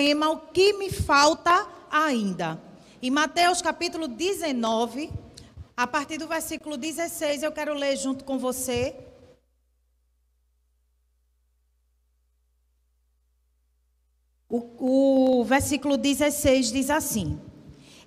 [0.00, 2.58] tema O que me falta ainda.
[3.02, 5.10] Em Mateus capítulo 19,
[5.76, 8.96] a partir do versículo 16, eu quero ler junto com você.
[14.48, 17.38] O, o versículo 16 diz assim: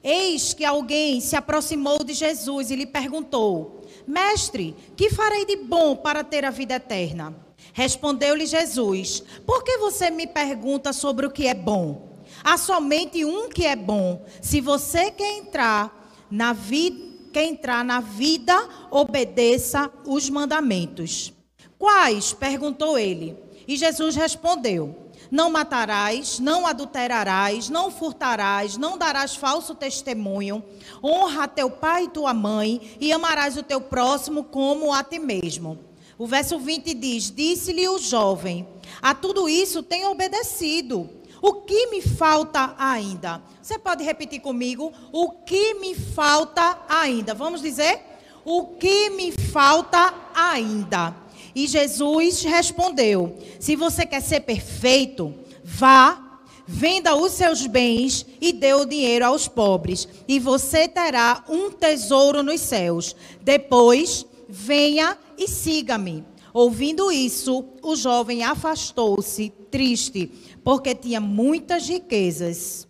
[0.04, 5.96] Eis que alguém se aproximou de Jesus e lhe perguntou: Mestre, que farei de bom
[5.96, 7.43] para ter a vida eterna?
[7.72, 12.14] Respondeu-lhe Jesus: Por que você me pergunta sobre o que é bom?
[12.44, 14.26] Há somente um que é bom.
[14.42, 21.34] Se você quer entrar na vida, quer entrar na vida, obedeça os mandamentos.
[21.80, 22.34] Quais?
[22.34, 23.38] perguntou ele.
[23.68, 30.64] E Jesus respondeu: não matarás, não adulterarás, não furtarás, não darás falso testemunho.
[31.04, 35.80] Honra teu pai e tua mãe e amarás o teu próximo como a ti mesmo.
[36.24, 38.66] O verso 20 diz: Disse-lhe o jovem:
[39.02, 41.10] A tudo isso tenho obedecido.
[41.42, 43.44] O que me falta ainda?
[43.62, 44.94] Você pode repetir comigo?
[45.12, 47.34] O que me falta ainda?
[47.34, 48.00] Vamos dizer?
[48.46, 51.14] O que me falta ainda?
[51.54, 58.74] E Jesus respondeu: Se você quer ser perfeito, vá, venda os seus bens e dê
[58.74, 63.14] o dinheiro aos pobres, e você terá um tesouro nos céus.
[63.42, 66.26] Depois, venha e siga-me.
[66.54, 70.28] Ouvindo isso, o jovem afastou-se, triste,
[70.64, 72.88] porque tinha muitas riquezas.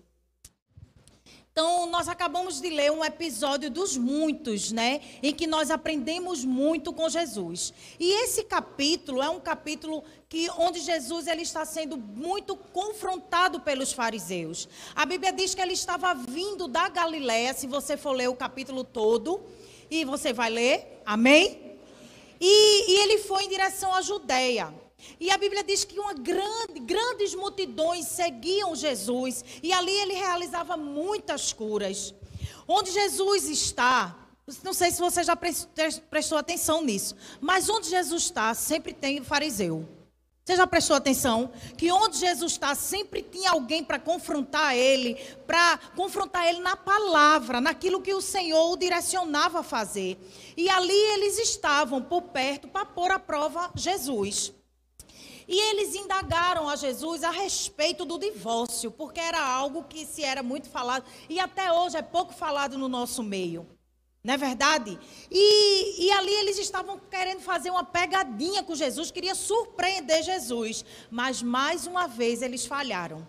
[1.54, 5.02] Então, nós acabamos de ler um episódio dos muitos, né?
[5.22, 7.72] Em que nós aprendemos muito com Jesus.
[8.00, 13.94] E esse capítulo é um capítulo que onde Jesus ele está sendo muito confrontado pelos
[13.94, 14.68] fariseus.
[14.96, 18.84] A Bíblia diz que ele estava vindo da Galiléia, se você for ler o capítulo
[18.84, 19.40] todo,
[20.02, 21.78] e você vai ler, amém?
[22.40, 24.74] E, e ele foi em direção à Judéia.
[25.20, 30.76] E a Bíblia diz que uma grande, grandes multidões seguiam Jesus e ali ele realizava
[30.78, 32.14] muitas curas.
[32.68, 34.18] Onde Jesus está,
[34.64, 39.88] não sei se você já prestou atenção nisso, mas onde Jesus está sempre tem fariseu.
[40.46, 45.16] Você já prestou atenção que onde Jesus está sempre tinha alguém para confrontar ele,
[45.48, 50.18] para confrontar ele na palavra, naquilo que o Senhor o direcionava a fazer.
[50.58, 54.52] E ali eles estavam por perto para pôr à prova Jesus.
[55.48, 60.44] E eles indagaram a Jesus a respeito do divórcio, porque era algo que se era
[60.44, 63.66] muito falado e até hoje é pouco falado no nosso meio.
[64.24, 64.98] Não é verdade?
[65.30, 70.86] E, e ali eles estavam querendo fazer uma pegadinha com Jesus, queria surpreender Jesus.
[71.12, 73.28] Mas mais uma vez eles falharam.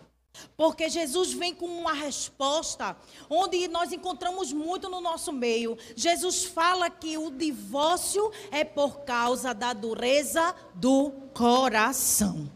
[0.56, 2.96] Porque Jesus vem com uma resposta
[3.28, 5.76] onde nós encontramos muito no nosso meio.
[5.96, 12.50] Jesus fala que o divórcio é por causa da dureza do coração.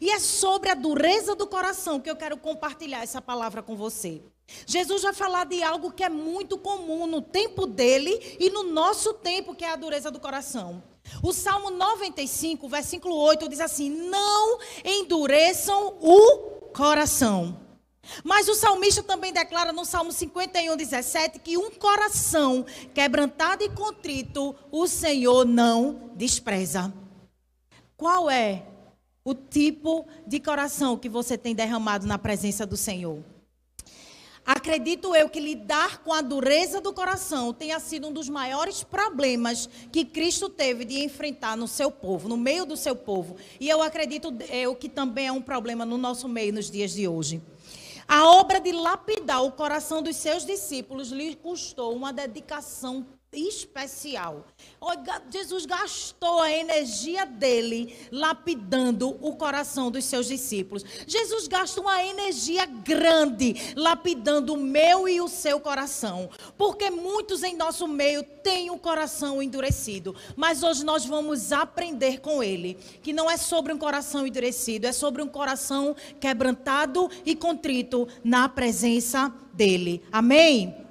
[0.00, 4.22] E é sobre a dureza do coração que eu quero compartilhar essa palavra com você.
[4.66, 9.14] Jesus vai falar de algo que é muito comum no tempo dele e no nosso
[9.14, 10.82] tempo, que é a dureza do coração.
[11.22, 17.58] O Salmo 95, versículo 8 diz assim: Não endureçam o coração.
[18.24, 24.54] Mas o salmista também declara no Salmo 51, 17 que um coração quebrantado e contrito
[24.70, 26.92] o Senhor não despreza.
[27.96, 28.64] Qual é
[29.24, 33.22] o tipo de coração que você tem derramado na presença do Senhor?
[34.48, 39.68] Acredito eu que lidar com a dureza do coração tenha sido um dos maiores problemas
[39.92, 43.36] que Cristo teve de enfrentar no seu povo, no meio do seu povo.
[43.60, 47.06] E eu acredito eu que também é um problema no nosso meio nos dias de
[47.06, 47.42] hoje.
[48.08, 54.46] A obra de lapidar o coração dos seus discípulos lhe custou uma dedicação especial.
[55.30, 60.84] Jesus gastou a energia dele lapidando o coração dos seus discípulos.
[61.06, 66.30] Jesus gasta uma energia grande lapidando o meu e o seu coração.
[66.56, 70.14] Porque muitos em nosso meio têm o coração endurecido.
[70.34, 74.92] Mas hoje nós vamos aprender com ele que não é sobre um coração endurecido, é
[74.92, 80.02] sobre um coração quebrantado e contrito na presença dele.
[80.10, 80.87] Amém?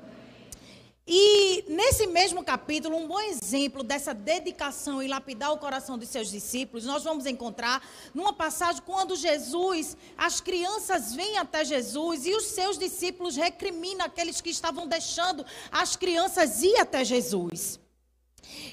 [1.10, 6.30] E nesse mesmo capítulo, um bom exemplo dessa dedicação em lapidar o coração dos seus
[6.30, 7.82] discípulos, nós vamos encontrar
[8.14, 14.42] numa passagem quando Jesus, as crianças vêm até Jesus e os seus discípulos recriminam aqueles
[14.42, 17.80] que estavam deixando as crianças ir até Jesus.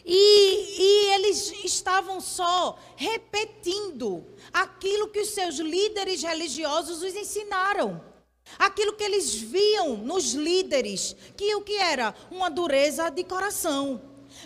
[0.05, 8.14] E, e eles estavam só repetindo aquilo que os seus líderes religiosos os ensinaram.
[8.59, 12.15] Aquilo que eles viam nos líderes, que o que era?
[12.31, 14.01] Uma dureza de coração.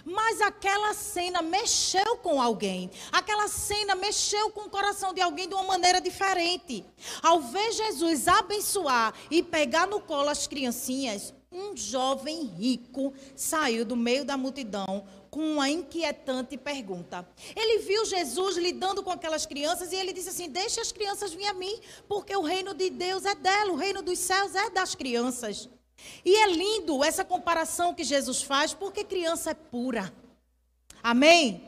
[0.05, 2.91] Mas aquela cena mexeu com alguém.
[3.11, 6.85] Aquela cena mexeu com o coração de alguém de uma maneira diferente.
[7.23, 13.97] Ao ver Jesus abençoar e pegar no colo as criancinhas, um jovem rico saiu do
[13.97, 15.07] meio da multidão
[15.39, 17.25] com uma inquietante pergunta.
[17.55, 21.47] Ele viu Jesus lidando com aquelas crianças e ele disse assim: Deixe as crianças vir
[21.47, 24.97] a mim, porque o reino de Deus é dela, o reino dos céus é das
[24.97, 25.69] crianças.
[26.25, 30.13] E é lindo essa comparação que Jesus faz, porque criança é pura.
[31.01, 31.63] Amém?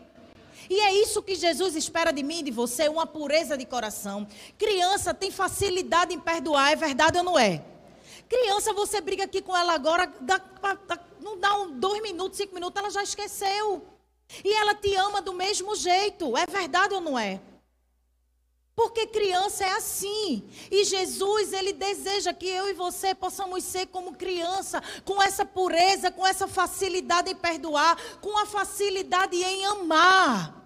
[0.68, 4.26] E é isso que Jesus espera de mim e de você, uma pureza de coração.
[4.58, 7.62] Criança tem facilidade em perdoar, é verdade ou não é?
[8.30, 12.54] Criança, você briga aqui com ela agora, dá, dá, não dá um, dois minutos, cinco
[12.54, 13.84] minutos, ela já esqueceu.
[14.44, 17.40] E ela te ama do mesmo jeito, é verdade ou não é?
[18.76, 20.48] Porque criança é assim.
[20.70, 26.12] E Jesus, ele deseja que eu e você possamos ser como criança, com essa pureza,
[26.12, 30.59] com essa facilidade em perdoar, com a facilidade em amar.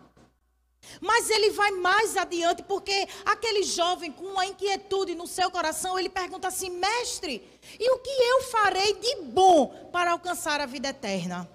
[1.00, 6.08] Mas ele vai mais adiante, porque aquele jovem com uma inquietude no seu coração, ele
[6.08, 7.42] pergunta assim: Mestre,
[7.78, 11.48] e o que eu farei de bom para alcançar a vida eterna?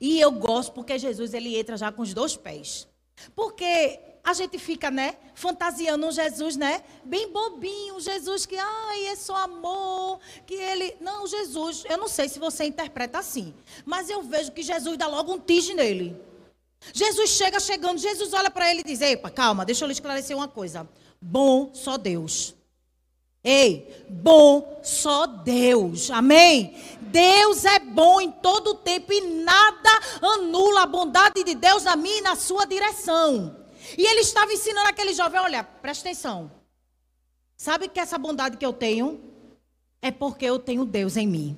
[0.00, 2.88] E eu gosto porque Jesus ele entra já com os dois pés.
[3.34, 9.06] Porque a gente fica, né, fantasiando um Jesus, né, bem bobinho, um Jesus que, ai,
[9.06, 14.10] é só amor, que ele, não, Jesus, eu não sei se você interpreta assim, mas
[14.10, 16.20] eu vejo que Jesus dá logo um tige nele.
[16.92, 20.36] Jesus chega chegando, Jesus olha para ele e diz: Epa, calma, deixa eu lhe esclarecer
[20.36, 20.88] uma coisa.
[21.20, 22.54] Bom só Deus.
[23.42, 26.10] Ei, bom só Deus.
[26.10, 26.76] Amém?
[27.00, 29.90] Deus é bom em todo o tempo e nada
[30.20, 33.56] anula a bondade de Deus na minha e na sua direção.
[33.96, 36.50] E ele estava ensinando aquele jovem: olha, presta atenção.
[37.56, 39.20] Sabe que essa bondade que eu tenho
[40.02, 41.56] é porque eu tenho Deus em mim.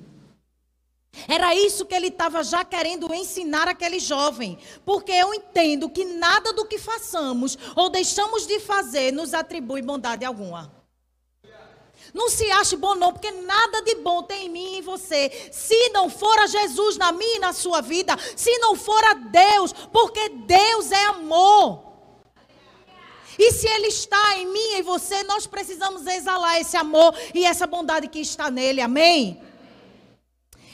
[1.27, 4.57] Era isso que ele estava já querendo ensinar aquele jovem.
[4.85, 10.23] Porque eu entendo que nada do que façamos ou deixamos de fazer nos atribui bondade
[10.23, 10.79] alguma.
[12.13, 15.49] Não se ache bom, não, porque nada de bom tem em mim e em você.
[15.51, 19.13] Se não for a Jesus na minha e na sua vida, se não for a
[19.13, 21.87] Deus, porque Deus é amor.
[23.37, 27.45] E se Ele está em mim e em você, nós precisamos exalar esse amor e
[27.45, 28.81] essa bondade que está nele.
[28.81, 29.41] Amém?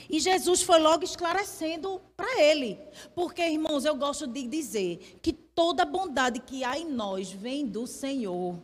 [0.10, 2.80] E Jesus foi logo esclarecendo para ele.
[3.14, 7.88] Porque, irmãos, eu gosto de dizer que toda bondade que há em nós vem do
[7.88, 8.60] Senhor.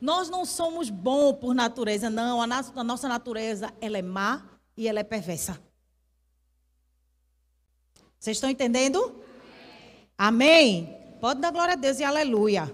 [0.00, 2.42] Nós não somos bons por natureza, não.
[2.42, 2.46] A,
[2.84, 4.46] nossa natureza, ela é má
[4.76, 5.60] e ela é perversa.
[8.18, 9.22] Vocês estão entendendo?
[10.16, 10.86] Amém.
[10.86, 10.98] Amém.
[11.20, 12.72] Pode dar glória a Deus e aleluia.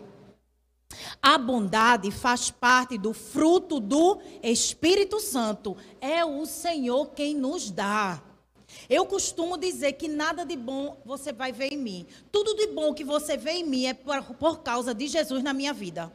[1.26, 5.74] A bondade faz parte do fruto do Espírito Santo.
[5.98, 8.22] É o Senhor quem nos dá.
[8.90, 12.06] Eu costumo dizer que nada de bom você vai ver em mim.
[12.30, 15.54] Tudo de bom que você vê em mim é por, por causa de Jesus na
[15.54, 16.12] minha vida.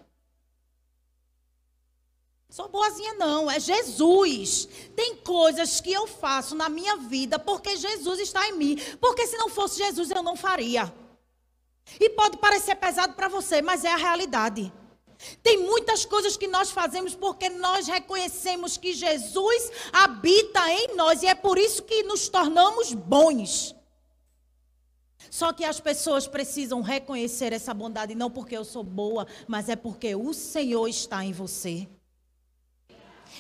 [2.48, 4.70] Sou boazinha não, é Jesus.
[4.96, 8.78] Tem coisas que eu faço na minha vida porque Jesus está em mim.
[9.02, 10.94] Porque se não fosse Jesus eu não faria.
[12.00, 14.72] E pode parecer pesado para você, mas é a realidade.
[15.44, 21.28] Tem muitas coisas que nós fazemos porque nós reconhecemos que Jesus habita em nós e
[21.28, 23.76] é por isso que nos tornamos bons.
[25.30, 29.76] Só que as pessoas precisam reconhecer essa bondade não porque eu sou boa, mas é
[29.76, 31.88] porque o Senhor está em você.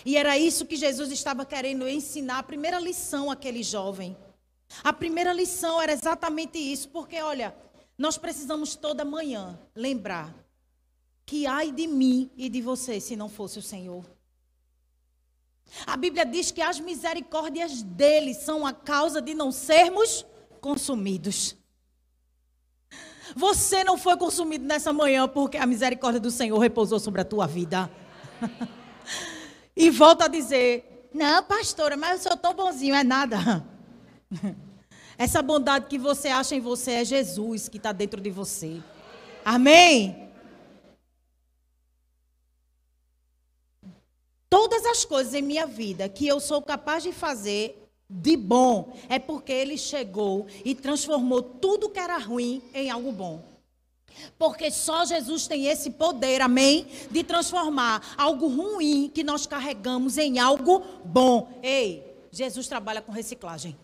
[0.06, 4.16] E era isso que Jesus estava querendo ensinar, a primeira lição àquele jovem.
[4.84, 7.56] A primeira lição era exatamente isso, porque olha,
[7.98, 10.34] nós precisamos toda manhã lembrar
[11.30, 14.04] que ai de mim e de você se não fosse o Senhor.
[15.86, 20.26] A Bíblia diz que as misericórdias dele são a causa de não sermos
[20.60, 21.56] consumidos.
[23.36, 27.46] Você não foi consumido nessa manhã porque a misericórdia do Senhor repousou sobre a tua
[27.46, 27.92] vida.
[29.78, 33.64] e volta a dizer: Não, pastora, mas eu sou tão bonzinho, é nada.
[35.16, 38.82] Essa bondade que você acha em você é Jesus que está dentro de você.
[39.46, 40.28] Amém?
[44.50, 49.20] Todas as coisas em minha vida que eu sou capaz de fazer de bom é
[49.20, 53.44] porque Ele chegou e transformou tudo que era ruim em algo bom.
[54.38, 56.88] Porque só Jesus tem esse poder, amém?
[57.10, 61.60] De transformar algo ruim que nós carregamos em algo bom.
[61.62, 63.78] Ei, Jesus trabalha com reciclagem.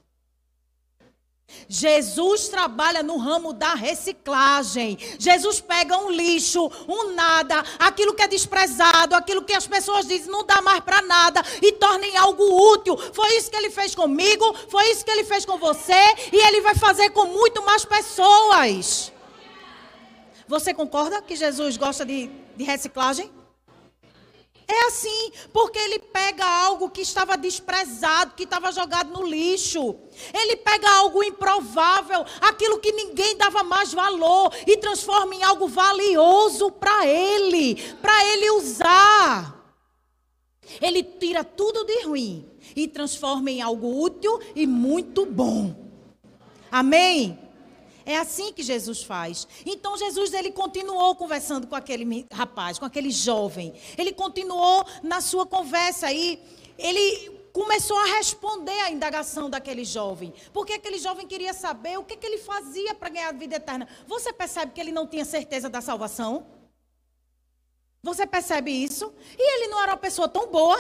[1.68, 4.98] Jesus trabalha no ramo da reciclagem.
[5.20, 10.32] Jesus pega um lixo, um nada, aquilo que é desprezado, aquilo que as pessoas dizem
[10.32, 12.98] não dá mais para nada e torna em algo útil.
[12.98, 15.94] Foi isso que ele fez comigo, foi isso que ele fez com você
[16.32, 19.12] e ele vai fazer com muito mais pessoas.
[20.48, 23.32] Você concorda que Jesus gosta de, de reciclagem?
[24.68, 29.96] É assim, porque ele pega algo que estava desprezado, que estava jogado no lixo.
[30.34, 36.72] Ele pega algo improvável, aquilo que ninguém dava mais valor, e transforma em algo valioso
[36.72, 39.56] para ele, para ele usar.
[40.82, 45.76] Ele tira tudo de ruim e transforma em algo útil e muito bom.
[46.72, 47.45] Amém?
[48.06, 49.48] É assim que Jesus faz.
[49.66, 53.74] Então Jesus ele continuou conversando com aquele rapaz, com aquele jovem.
[53.98, 56.40] Ele continuou na sua conversa aí.
[56.78, 60.34] Ele começou a responder à indagação daquele jovem.
[60.54, 63.88] Porque aquele jovem queria saber o que, que ele fazia para ganhar a vida eterna.
[64.06, 66.46] Você percebe que ele não tinha certeza da salvação?
[68.04, 69.12] Você percebe isso?
[69.36, 70.78] E ele não era uma pessoa tão boa.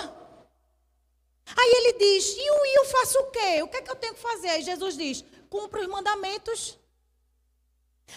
[1.57, 3.63] Aí ele diz: e eu, eu faço o quê?
[3.63, 4.49] O que é que eu tenho que fazer?
[4.49, 6.77] Aí Jesus diz: cumpra os mandamentos.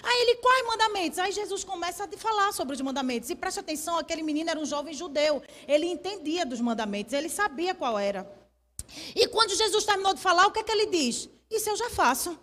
[0.02, 1.18] Aí ele, quais mandamentos?
[1.18, 3.30] Aí Jesus começa a falar sobre os mandamentos.
[3.30, 5.42] E preste atenção, aquele menino era um jovem judeu.
[5.66, 8.30] Ele entendia dos mandamentos, ele sabia qual era.
[9.14, 11.28] E quando Jesus terminou de falar, o que é que ele diz?
[11.50, 12.38] Isso eu já faço.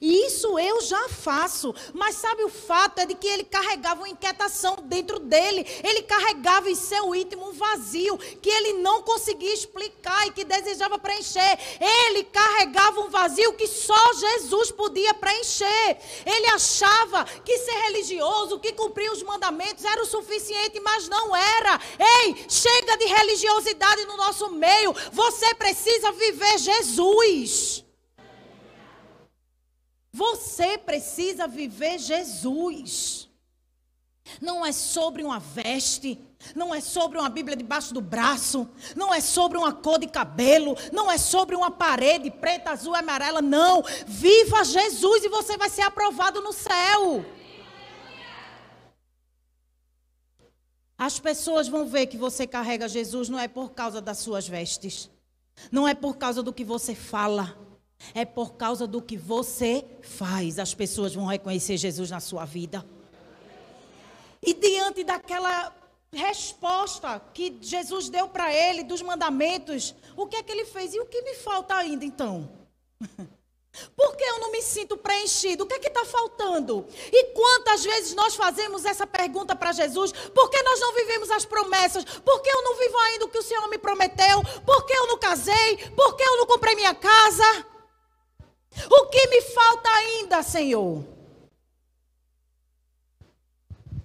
[0.00, 1.74] Isso eu já faço.
[1.92, 5.66] Mas sabe o fato é de que ele carregava uma inquietação dentro dele.
[5.84, 10.98] Ele carregava em seu íntimo um vazio que ele não conseguia explicar e que desejava
[10.98, 11.58] preencher.
[11.80, 15.98] Ele carregava um vazio que só Jesus podia preencher.
[16.24, 21.80] Ele achava que ser religioso, que cumprir os mandamentos era o suficiente, mas não era.
[22.24, 24.94] Ei, chega de religiosidade no nosso meio.
[25.12, 27.89] Você precisa viver Jesus.
[30.12, 33.28] Você precisa viver Jesus.
[34.40, 36.20] Não é sobre uma veste,
[36.54, 40.76] não é sobre uma Bíblia debaixo do braço, não é sobre uma cor de cabelo,
[40.92, 43.82] não é sobre uma parede preta, azul, amarela, não.
[44.06, 47.24] Viva Jesus e você vai ser aprovado no céu.
[50.98, 55.10] As pessoas vão ver que você carrega Jesus não é por causa das suas vestes,
[55.72, 57.69] não é por causa do que você fala
[58.14, 60.58] é por causa do que você faz.
[60.58, 62.84] As pessoas vão reconhecer Jesus na sua vida.
[64.42, 65.74] E diante daquela
[66.12, 70.94] resposta que Jesus deu para ele dos mandamentos, o que é que ele fez?
[70.94, 72.50] E o que me falta ainda então?
[73.96, 75.62] Por que eu não me sinto preenchido?
[75.62, 76.84] O que é que está faltando?
[77.12, 80.10] E quantas vezes nós fazemos essa pergunta para Jesus?
[80.10, 82.04] Por que nós não vivemos as promessas?
[82.04, 84.42] Por que eu não vivo ainda o que o Senhor me prometeu?
[84.66, 85.76] Por que eu não casei?
[85.94, 87.66] Por que eu não comprei minha casa?
[88.90, 91.04] O que me falta ainda, Senhor?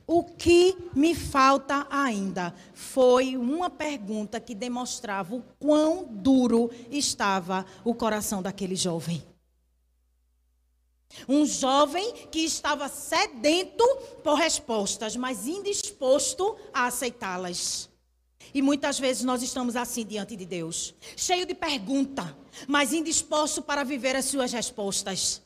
[0.08, 7.94] O que me falta ainda foi uma pergunta que demonstrava o quão duro estava o
[7.94, 9.24] coração daquele jovem.
[11.28, 13.84] Um jovem que estava sedento
[14.24, 17.90] por respostas, mas indisposto a aceitá-las.
[18.54, 22.38] E muitas vezes nós estamos assim diante de Deus, cheio de pergunta,
[22.68, 25.42] mas indisposto para viver as suas respostas.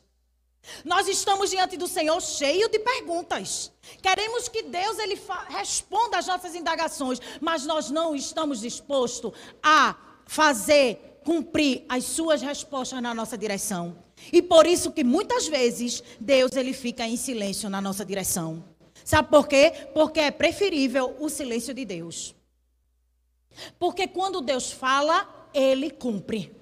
[0.84, 3.72] Nós estamos diante do Senhor cheio de perguntas.
[4.02, 11.20] Queremos que Deus ele responda às nossas indagações, mas nós não estamos dispostos a fazer
[11.24, 13.96] cumprir as suas respostas na nossa direção.
[14.32, 18.64] E por isso que muitas vezes Deus ele fica em silêncio na nossa direção.
[19.04, 19.72] Sabe por quê?
[19.94, 22.34] Porque é preferível o silêncio de Deus.
[23.78, 26.59] Porque quando Deus fala, ele cumpre.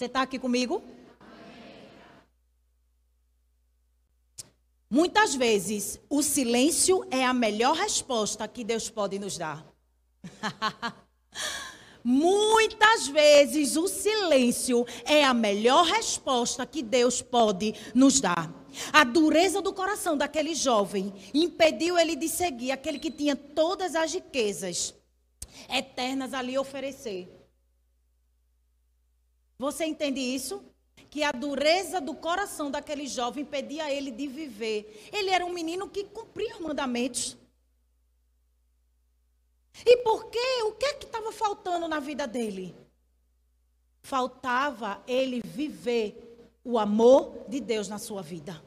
[0.00, 0.82] Você está aqui comigo?
[4.88, 9.62] Muitas vezes, o silêncio é a melhor resposta que Deus pode nos dar.
[12.02, 18.50] Muitas vezes, o silêncio é a melhor resposta que Deus pode nos dar.
[18.94, 24.14] A dureza do coração daquele jovem impediu ele de seguir aquele que tinha todas as
[24.14, 24.94] riquezas
[25.68, 27.39] eternas ali oferecer.
[29.60, 30.64] Você entende isso?
[31.10, 35.10] Que a dureza do coração daquele jovem impedia ele de viver.
[35.12, 37.36] Ele era um menino que cumpria os mandamentos.
[39.84, 40.62] E por quê?
[40.62, 42.74] O que é que estava faltando na vida dele?
[44.00, 48.64] Faltava ele viver o amor de Deus na sua vida.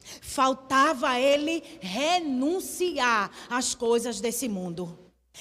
[0.00, 4.98] Faltava ele renunciar às coisas desse mundo.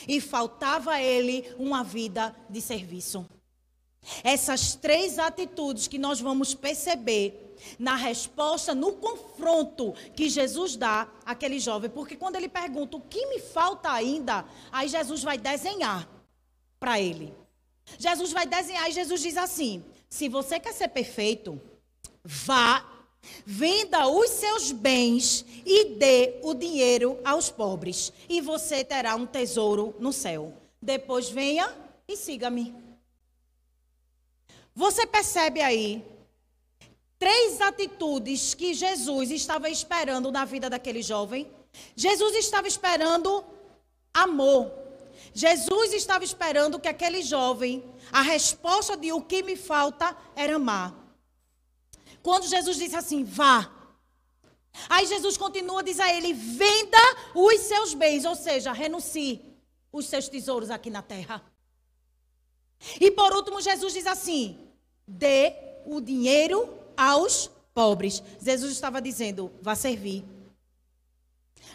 [0.07, 3.27] E faltava ele uma vida de serviço.
[4.23, 11.59] Essas três atitudes que nós vamos perceber na resposta, no confronto que Jesus dá àquele
[11.59, 11.89] jovem.
[11.89, 16.07] Porque quando ele pergunta o que me falta ainda, aí Jesus vai desenhar
[16.79, 17.33] para ele.
[17.97, 21.59] Jesus vai desenhar e Jesus diz assim: se você quer ser perfeito,
[22.23, 22.85] vá,
[23.45, 29.95] venda os seus bens e dê o dinheiro aos pobres, e você terá um tesouro
[29.99, 30.53] no céu.
[30.81, 31.73] Depois venha
[32.07, 32.82] e siga-me.
[34.75, 36.03] Você percebe aí
[37.19, 41.49] três atitudes que Jesus estava esperando na vida daquele jovem?
[41.95, 43.43] Jesus estava esperando
[44.13, 44.71] amor.
[45.33, 50.93] Jesus estava esperando que aquele jovem, a resposta de o que me falta era amar.
[52.21, 53.71] Quando Jesus disse assim, vá.
[54.89, 56.97] Aí Jesus continua, diz a ele: venda
[57.35, 59.41] os seus bens, ou seja, renuncie
[59.91, 61.43] os seus tesouros aqui na terra.
[62.99, 64.62] E por último, Jesus diz assim:
[65.07, 65.53] dê
[65.85, 68.21] o dinheiro aos pobres.
[68.41, 70.23] Jesus estava dizendo: vá servir.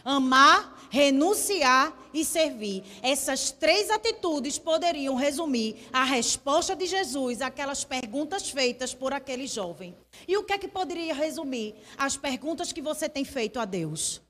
[0.04, 2.82] Amar, renunciar e servir.
[3.02, 9.94] Essas três atitudes poderiam resumir a resposta de Jesus àquelas perguntas feitas por aquele jovem.
[10.26, 11.74] E o que é que poderia resumir?
[11.96, 14.22] As perguntas que você tem feito a Deus.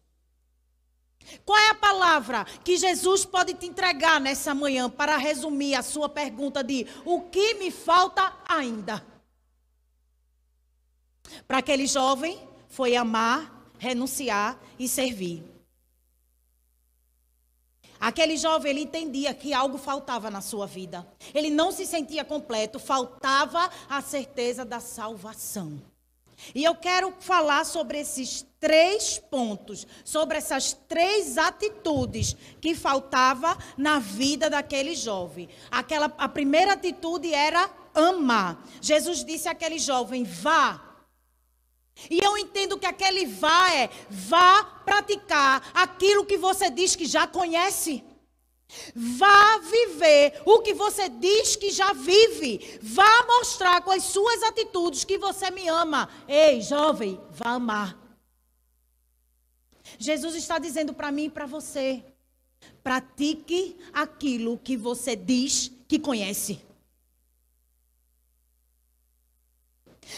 [1.44, 6.08] Qual é a palavra que Jesus pode te entregar nessa manhã para resumir a sua
[6.08, 9.04] pergunta de o que me falta ainda?
[11.46, 15.44] Para aquele jovem, foi amar, renunciar e servir.
[18.00, 21.06] Aquele jovem, ele entendia que algo faltava na sua vida.
[21.34, 25.82] Ele não se sentia completo, faltava a certeza da salvação.
[26.54, 33.98] E eu quero falar sobre esses três pontos, sobre essas três atitudes que faltava na
[33.98, 35.48] vida daquele jovem.
[35.70, 38.64] Aquela a primeira atitude era amar.
[38.80, 40.88] Jesus disse àquele jovem: "Vá".
[42.10, 47.26] E eu entendo que aquele vá é vá praticar aquilo que você diz que já
[47.26, 48.04] conhece.
[48.94, 52.78] Vá viver o que você diz que já vive.
[52.82, 56.08] Vá mostrar com as suas atitudes que você me ama.
[56.26, 57.98] Ei, jovem, vá amar.
[59.98, 62.04] Jesus está dizendo para mim e para você:
[62.82, 66.60] pratique aquilo que você diz que conhece.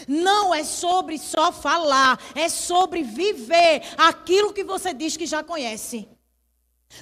[0.06, 6.08] Não é sobre só falar, é sobre viver aquilo que você diz que já conhece.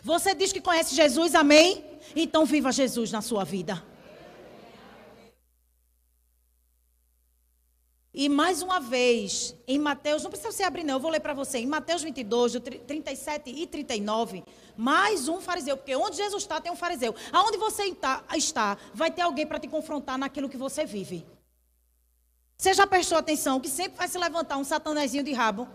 [0.03, 1.85] Você diz que conhece Jesus, amém?
[2.15, 3.83] Então viva Jesus na sua vida.
[8.13, 11.35] E mais uma vez, em Mateus, não precisa você abrir não, eu vou ler para
[11.35, 11.59] você.
[11.59, 14.43] Em Mateus 22, 37 e 39,
[14.77, 17.15] mais um fariseu, porque onde Jesus está tem um fariseu.
[17.31, 21.25] Aonde você está, vai ter alguém para te confrontar naquilo que você vive.
[22.57, 25.69] Você já prestou atenção que sempre vai se levantar um satanezinho de rabo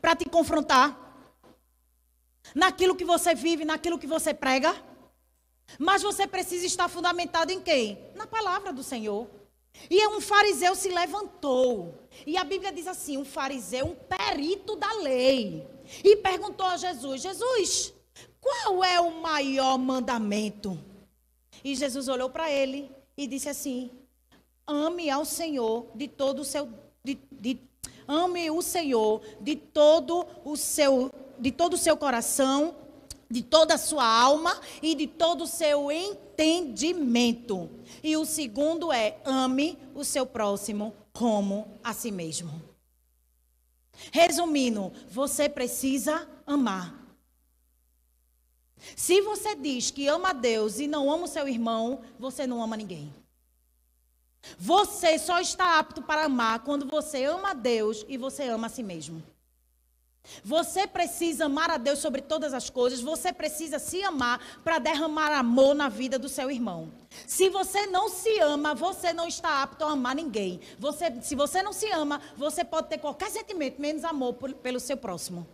[0.00, 1.03] para te confrontar?
[2.54, 4.74] Naquilo que você vive, naquilo que você prega.
[5.78, 7.98] Mas você precisa estar fundamentado em quem?
[8.14, 9.28] Na palavra do Senhor.
[9.90, 11.94] E um fariseu se levantou.
[12.26, 15.66] E a Bíblia diz assim: um fariseu, um perito da lei.
[16.02, 17.94] E perguntou a Jesus: Jesus,
[18.40, 20.78] qual é o maior mandamento?
[21.62, 23.90] E Jesus olhou para ele e disse assim:
[24.66, 26.68] Ame ao Senhor de todo o seu.
[27.02, 27.58] De, de,
[28.06, 32.74] ame o Senhor de todo o seu de todo o seu coração,
[33.30, 37.70] de toda a sua alma e de todo o seu entendimento.
[38.02, 42.62] E o segundo é: ame o seu próximo como a si mesmo.
[44.12, 47.02] Resumindo, você precisa amar.
[48.96, 52.62] Se você diz que ama a Deus e não ama o seu irmão, você não
[52.62, 53.12] ama ninguém.
[54.58, 58.70] Você só está apto para amar quando você ama a Deus e você ama a
[58.70, 59.22] si mesmo.
[60.42, 65.32] Você precisa amar a Deus sobre todas as coisas, você precisa se amar para derramar
[65.32, 66.92] amor na vida do seu irmão.
[67.26, 70.60] Se você não se ama, você não está apto a amar ninguém.
[70.78, 74.80] Você, se você não se ama, você pode ter qualquer sentimento, menos amor por, pelo
[74.80, 75.46] seu próximo.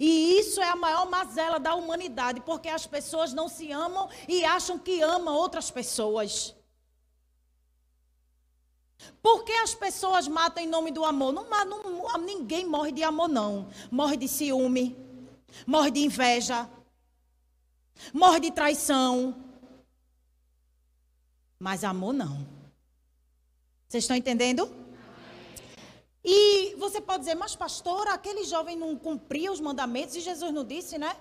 [0.00, 4.44] E isso é a maior mazela da humanidade, porque as pessoas não se amam e
[4.44, 6.54] acham que amam outras pessoas.
[9.22, 11.32] Por que as pessoas matam em nome do amor?
[11.32, 13.68] Não, não, ninguém morre de amor, não.
[13.90, 14.96] Morre de ciúme,
[15.66, 16.68] morre de inveja,
[18.12, 19.34] morre de traição.
[21.58, 22.46] Mas amor não.
[23.88, 24.70] Vocês estão entendendo?
[26.24, 30.64] E você pode dizer, mas pastor, aquele jovem não cumpria os mandamentos e Jesus não
[30.64, 31.14] disse, né?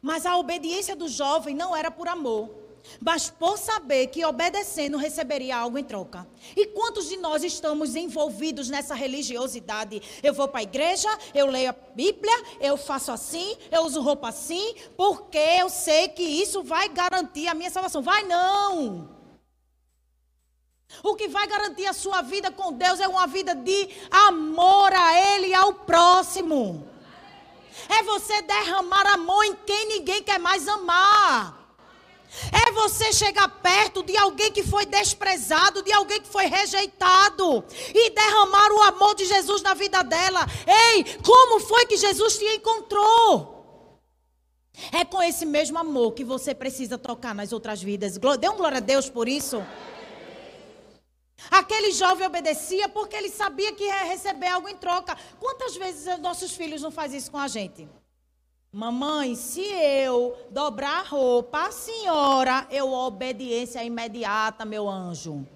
[0.00, 2.63] Mas a obediência do jovem não era por amor.
[3.00, 6.26] Mas por saber que obedecendo receberia algo em troca.
[6.56, 10.02] E quantos de nós estamos envolvidos nessa religiosidade?
[10.22, 14.28] Eu vou para a igreja, eu leio a Bíblia, eu faço assim, eu uso roupa
[14.28, 18.02] assim, porque eu sei que isso vai garantir a minha salvação.
[18.02, 19.14] Vai não!
[21.02, 25.34] O que vai garantir a sua vida com Deus é uma vida de amor a
[25.34, 26.88] Ele e ao próximo.
[27.88, 31.63] É você derramar amor em quem ninguém quer mais amar.
[32.50, 38.10] É você chegar perto de alguém que foi desprezado, de alguém que foi rejeitado e
[38.10, 40.40] derramar o amor de Jesus na vida dela.
[40.66, 43.54] Ei, como foi que Jesus te encontrou?
[44.92, 48.18] É com esse mesmo amor que você precisa tocar nas outras vidas.
[48.40, 49.64] Dê um glória a Deus por isso.
[51.50, 55.16] Aquele jovem obedecia porque ele sabia que ia receber algo em troca.
[55.38, 57.88] Quantas vezes nossos filhos não fazem isso com a gente?
[58.74, 65.46] Mamãe, se eu dobrar a roupa, a senhora, eu obediência imediata, meu anjo.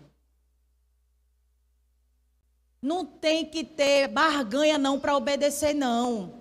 [2.81, 6.33] Não tem que ter barganha não para obedecer não.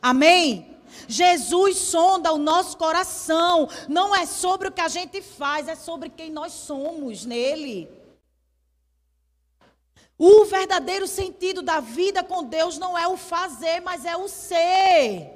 [0.00, 0.74] Amém?
[1.06, 3.68] Jesus sonda o nosso coração.
[3.86, 7.90] Não é sobre o que a gente faz, é sobre quem nós somos nele.
[10.16, 15.33] O verdadeiro sentido da vida com Deus não é o fazer, mas é o ser.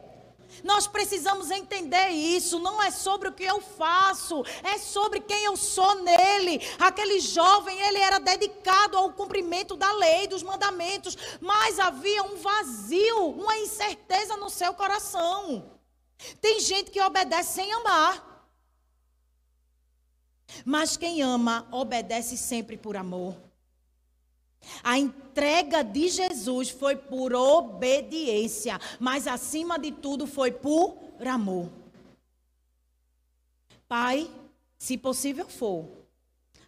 [0.62, 2.58] Nós precisamos entender isso.
[2.58, 6.60] Não é sobre o que eu faço, é sobre quem eu sou nele.
[6.78, 13.30] Aquele jovem, ele era dedicado ao cumprimento da lei, dos mandamentos, mas havia um vazio,
[13.30, 15.70] uma incerteza no seu coração.
[16.40, 18.26] Tem gente que obedece sem amar.
[20.64, 23.47] Mas quem ama, obedece sempre por amor.
[24.82, 31.70] A entrega de Jesus foi por obediência, mas acima de tudo foi por amor.
[33.88, 34.30] Pai,
[34.76, 35.88] se possível for,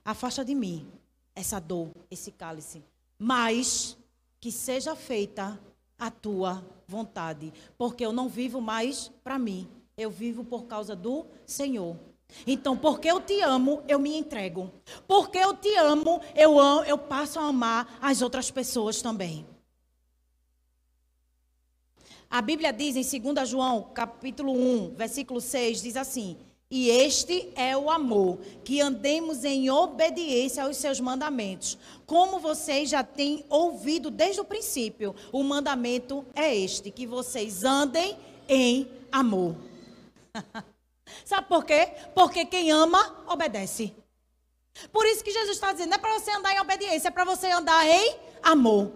[0.04, 0.90] afasta de mim
[1.34, 2.82] essa dor, esse cálice,
[3.18, 3.96] mas
[4.40, 5.60] que seja feita
[5.98, 11.26] a tua vontade, porque eu não vivo mais para mim, eu vivo por causa do
[11.46, 11.96] Senhor.
[12.46, 14.70] Então, porque eu te amo, eu me entrego.
[15.06, 19.46] Porque eu te amo, eu amo, eu passo a amar as outras pessoas também.
[22.30, 26.36] A Bíblia diz em 2 João, capítulo 1, versículo 6, diz assim:
[26.70, 31.76] "E este é o amor, que andemos em obediência aos seus mandamentos.
[32.06, 38.16] Como vocês já têm ouvido desde o princípio, o mandamento é este, que vocês andem
[38.48, 39.56] em amor."
[41.24, 41.92] Sabe por quê?
[42.14, 43.94] Porque quem ama, obedece.
[44.92, 47.24] Por isso que Jesus está dizendo, não é para você andar em obediência, é para
[47.24, 48.92] você andar em amor.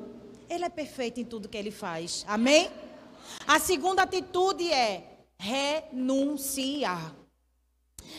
[0.49, 2.25] Ele é perfeito em tudo que ele faz.
[2.29, 2.71] Amém?
[3.47, 7.15] A segunda atitude é renunciar.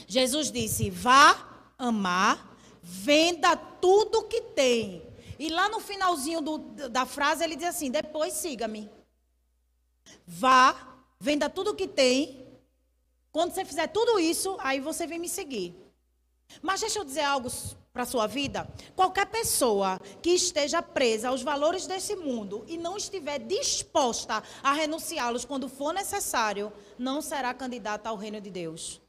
[0.08, 5.02] Jesus disse: vá amar, venda tudo que tem.
[5.38, 6.58] E lá no finalzinho do,
[6.90, 8.90] da frase ele diz assim: depois siga-me.
[10.26, 12.45] Vá, venda tudo que tem
[13.36, 15.76] quando você fizer tudo isso, aí você vem me seguir.
[16.62, 17.50] Mas deixa eu dizer algo
[17.92, 18.66] para a sua vida.
[18.96, 25.44] Qualquer pessoa que esteja presa aos valores desse mundo e não estiver disposta a renunciá-los
[25.44, 29.02] quando for necessário, não será candidata ao reino de Deus.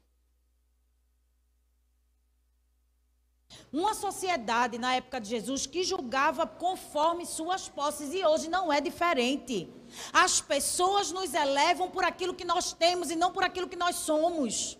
[3.71, 8.79] Uma sociedade na época de Jesus que julgava conforme suas posses e hoje não é
[8.79, 9.69] diferente.
[10.13, 13.95] As pessoas nos elevam por aquilo que nós temos e não por aquilo que nós
[13.97, 14.77] somos.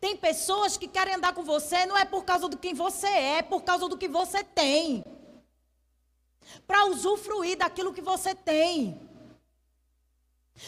[0.00, 3.38] Tem pessoas que querem andar com você não é por causa do quem você é,
[3.38, 5.04] é por causa do que você tem.
[6.66, 9.05] Para usufruir daquilo que você tem.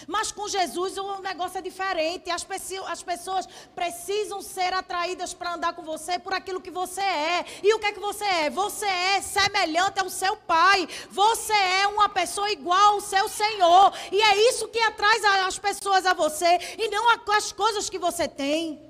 [0.07, 2.31] Mas com Jesus o negócio é diferente.
[2.31, 2.47] As,
[2.87, 7.45] as pessoas precisam ser atraídas para andar com você por aquilo que você é.
[7.63, 8.51] E o que é que você é?
[8.51, 10.89] Você é semelhante ao seu Pai.
[11.11, 13.93] Você é uma pessoa igual ao seu Senhor.
[14.13, 18.29] E é isso que atrai as pessoas a você e não as coisas que você
[18.29, 18.88] tem.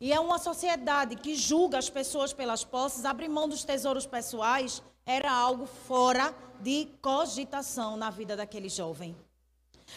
[0.00, 4.80] E é uma sociedade que julga as pessoas pelas posses, abrir mão dos tesouros pessoais,
[5.04, 9.16] era algo fora de cogitação na vida daquele jovem.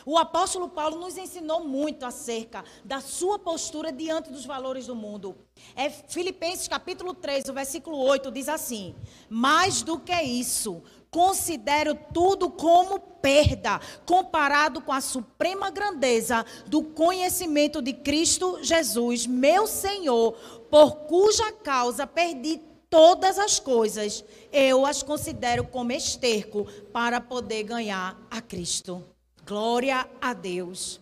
[0.06, 5.36] O apóstolo Paulo nos ensinou muito acerca da sua postura diante dos valores do mundo.
[5.75, 8.95] É Filipenses capítulo 3, o versículo 8 diz assim:
[9.30, 17.82] "Mais do que isso, considero tudo como perda, comparado com a suprema grandeza do conhecimento
[17.82, 20.34] de Cristo Jesus, meu Senhor,
[20.69, 28.19] por cuja causa perdi todas as coisas, eu as considero como esterco para poder ganhar
[28.30, 29.04] a Cristo.
[29.52, 31.02] Glória a Deus.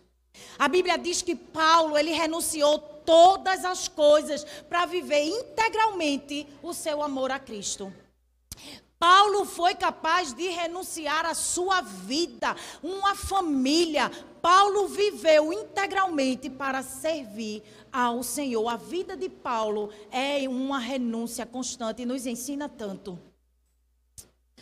[0.57, 7.03] A Bíblia diz que Paulo, ele renunciou todas as coisas para viver integralmente o seu
[7.03, 7.93] amor a Cristo.
[8.97, 14.09] Paulo foi capaz de renunciar à sua vida, uma família.
[14.41, 17.61] Paulo viveu integralmente para servir
[17.93, 18.67] ao Senhor.
[18.67, 23.28] A vida de Paulo é uma renúncia constante e nos ensina tanto.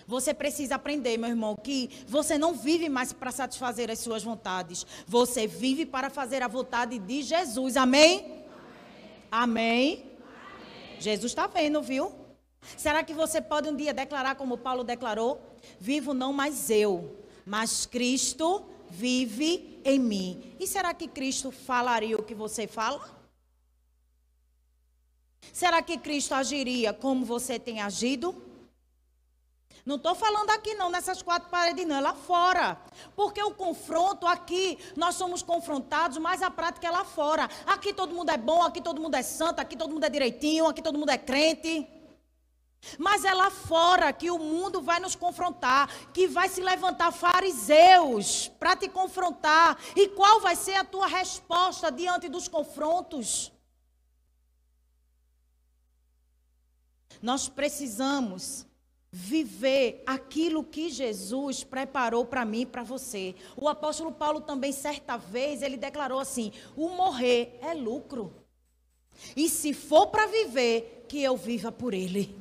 [0.07, 4.85] Você precisa aprender, meu irmão, que você não vive mais para satisfazer as suas vontades.
[5.05, 7.75] Você vive para fazer a vontade de Jesus.
[7.75, 8.45] Amém?
[9.29, 10.05] Amém.
[10.05, 10.11] Amém.
[10.97, 12.15] Jesus está vendo, viu?
[12.77, 15.41] Será que você pode um dia declarar como Paulo declarou?
[15.79, 20.55] Vivo não mais eu, mas Cristo vive em mim.
[20.57, 23.17] E será que Cristo falaria o que você fala?
[25.51, 28.46] Será que Cristo agiria como você tem agido?
[29.87, 32.77] Não estou falando aqui não, nessas quatro paredes não, é lá fora.
[33.15, 37.49] Porque o confronto aqui, nós somos confrontados, mas a prática é lá fora.
[37.65, 40.67] Aqui todo mundo é bom, aqui todo mundo é santo, aqui todo mundo é direitinho,
[40.67, 41.87] aqui todo mundo é crente.
[42.99, 48.49] Mas é lá fora que o mundo vai nos confrontar, que vai se levantar fariseus
[48.59, 49.77] para te confrontar.
[49.95, 53.53] E qual vai ser a tua resposta diante dos confrontos?
[57.21, 58.66] Nós precisamos
[59.11, 63.35] viver aquilo que Jesus preparou para mim e para você.
[63.55, 68.33] O apóstolo Paulo também certa vez ele declarou assim: "O morrer é lucro.
[69.35, 72.35] E se for para viver, que eu viva por ele."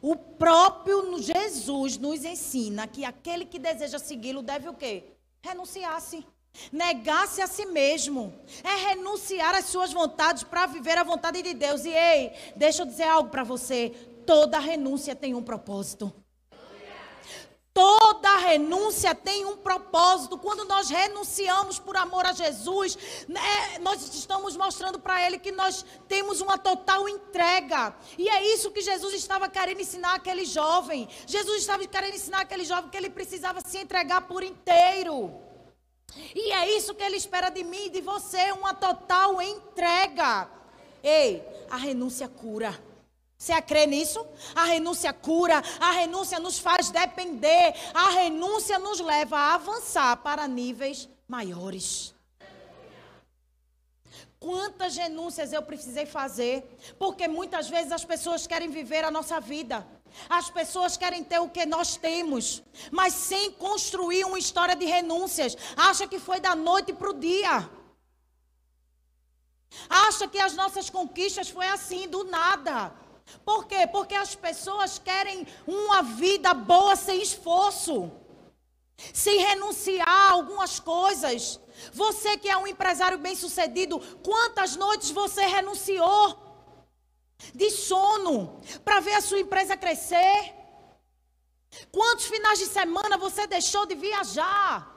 [0.00, 5.04] O próprio Jesus nos ensina que aquele que deseja segui-lo deve o quê?
[5.42, 6.24] Renunciar-se.
[6.72, 8.34] Negar-se a si mesmo.
[8.62, 11.84] É renunciar às suas vontades para viver a vontade de Deus.
[11.84, 13.90] E ei, deixa eu dizer algo para você.
[14.26, 16.12] Toda renúncia tem um propósito.
[17.78, 20.36] Toda renúncia tem um propósito.
[20.36, 25.84] Quando nós renunciamos por amor a Jesus, né, nós estamos mostrando para Ele que nós
[26.08, 27.94] temos uma total entrega.
[28.18, 31.08] E é isso que Jesus estava querendo ensinar aquele jovem.
[31.24, 35.47] Jesus estava querendo ensinar aquele jovem que ele precisava se entregar por inteiro.
[36.34, 40.48] E é isso que Ele espera de mim e de você, uma total entrega.
[41.02, 42.78] Ei, a renúncia cura.
[43.36, 44.26] Você crê nisso?
[44.54, 50.48] A renúncia cura, a renúncia nos faz depender, a renúncia nos leva a avançar para
[50.48, 52.12] níveis maiores.
[54.40, 56.78] Quantas renúncias eu precisei fazer?
[56.98, 59.86] Porque muitas vezes as pessoas querem viver a nossa vida.
[60.28, 65.56] As pessoas querem ter o que nós temos, mas sem construir uma história de renúncias.
[65.76, 67.68] Acha que foi da noite para o dia.
[69.88, 72.92] Acha que as nossas conquistas foi assim, do nada.
[73.44, 73.86] Por quê?
[73.86, 78.10] Porque as pessoas querem uma vida boa sem esforço,
[79.12, 81.60] sem renunciar a algumas coisas.
[81.92, 86.47] Você que é um empresário bem-sucedido, quantas noites você renunciou
[87.54, 90.54] de sono para ver a sua empresa crescer?
[91.92, 94.96] Quantos finais de semana você deixou de viajar?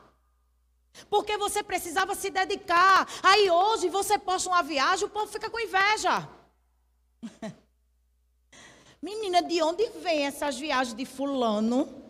[1.10, 3.08] Porque você precisava se dedicar.
[3.24, 6.28] Aí hoje você posta uma viagem, o povo fica com inveja.
[9.02, 12.02] Menina, de onde vem essas viagens de fulano?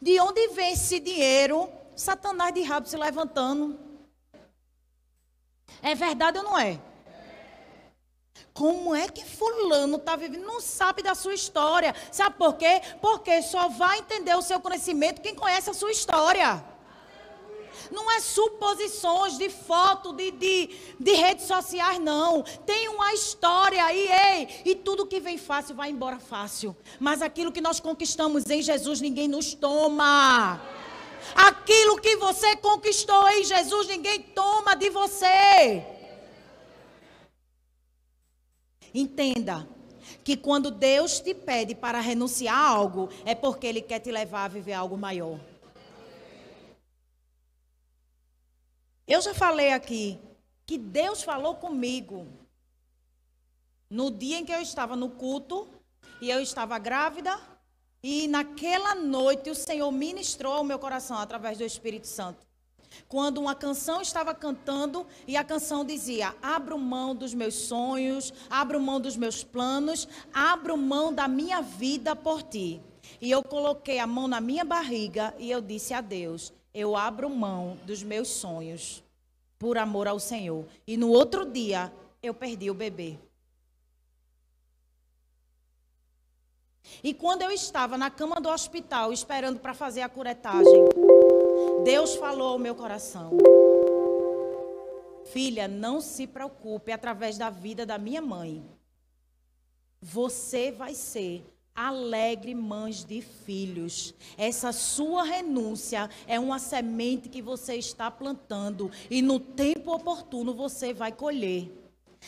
[0.00, 1.70] De onde vem esse dinheiro?
[1.96, 3.78] Satanás de rabo se levantando.
[5.82, 6.80] É verdade ou não é?
[8.52, 10.46] Como é que fulano está vivendo?
[10.46, 11.94] Não sabe da sua história.
[12.10, 12.80] Sabe por quê?
[13.02, 16.64] Porque só vai entender o seu conhecimento quem conhece a sua história.
[17.90, 22.42] Não é suposições de foto, de, de, de redes sociais, não.
[22.64, 24.62] Tem uma história aí, ei.
[24.64, 26.76] E tudo que vem fácil vai embora fácil.
[26.98, 30.60] Mas aquilo que nós conquistamos em Jesus, ninguém nos toma.
[31.34, 35.95] Aquilo que você conquistou em Jesus, ninguém toma de você.
[38.98, 39.68] Entenda
[40.24, 44.44] que quando Deus te pede para renunciar a algo, é porque Ele quer te levar
[44.44, 45.38] a viver algo maior.
[49.06, 50.18] Eu já falei aqui
[50.64, 52.26] que Deus falou comigo
[53.90, 55.68] no dia em que eu estava no culto
[56.22, 57.38] e eu estava grávida
[58.02, 62.45] e naquela noite o Senhor ministrou ao meu coração através do Espírito Santo.
[63.08, 68.80] Quando uma canção estava cantando e a canção dizia: Abro mão dos meus sonhos, abro
[68.80, 72.80] mão dos meus planos, abro mão da minha vida por ti.
[73.20, 77.30] E eu coloquei a mão na minha barriga e eu disse a Deus: eu abro
[77.30, 79.02] mão dos meus sonhos
[79.58, 80.66] por amor ao Senhor.
[80.86, 81.90] E no outro dia,
[82.22, 83.18] eu perdi o bebê.
[87.02, 90.84] E quando eu estava na cama do hospital esperando para fazer a curetagem,
[91.84, 93.30] Deus falou ao meu coração:
[95.24, 98.64] Filha, não se preocupe através da vida da minha mãe.
[100.00, 104.14] Você vai ser alegre mães de filhos.
[104.38, 110.94] Essa sua renúncia é uma semente que você está plantando e no tempo oportuno você
[110.94, 111.70] vai colher.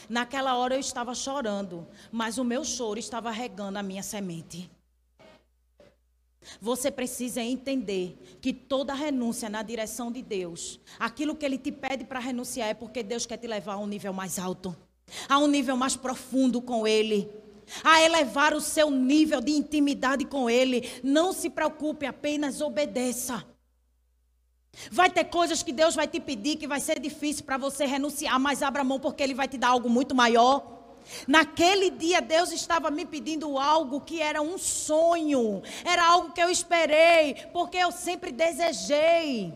[0.08, 4.70] Naquela hora eu estava chorando, mas o meu choro estava regando a minha semente.
[6.60, 12.04] Você precisa entender que toda renúncia na direção de Deus, aquilo que Ele te pede
[12.04, 14.76] para renunciar é porque Deus quer te levar a um nível mais alto,
[15.28, 17.28] a um nível mais profundo com Ele,
[17.84, 20.88] a elevar o seu nível de intimidade com Ele.
[21.02, 23.44] Não se preocupe, apenas obedeça.
[24.90, 28.38] Vai ter coisas que Deus vai te pedir que vai ser difícil para você renunciar,
[28.38, 30.77] mas abra mão porque Ele vai te dar algo muito maior.
[31.26, 36.50] Naquele dia, Deus estava me pedindo algo que era um sonho, era algo que eu
[36.50, 39.52] esperei, porque eu sempre desejei.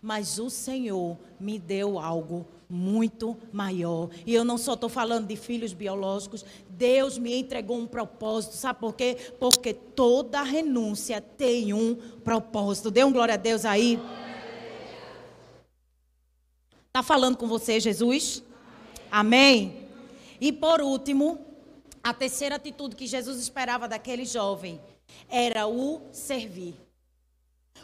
[0.00, 4.10] Mas o Senhor me deu algo muito maior.
[4.26, 8.54] E eu não só estou falando de filhos biológicos, Deus me entregou um propósito.
[8.54, 9.16] Sabe por quê?
[9.40, 12.90] Porque toda renúncia tem um propósito.
[12.90, 13.98] Dê um glória a Deus aí.
[16.86, 18.42] Está falando com você, Jesus?
[19.10, 19.88] Amém?
[20.40, 21.38] E por último,
[22.02, 24.80] a terceira atitude que Jesus esperava daquele jovem
[25.28, 26.74] era o servir.